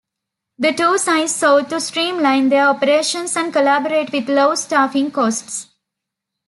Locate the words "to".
1.69-1.79